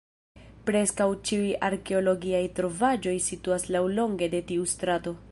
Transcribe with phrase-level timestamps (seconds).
[0.67, 5.15] Preskaŭ ĉiuj arkeologiaj trovaĵoj situas laŭlonge de tiu strato.